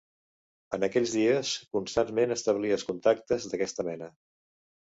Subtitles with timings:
[0.77, 4.09] En aquells dies, constantment establies contactes d'aquesta mena.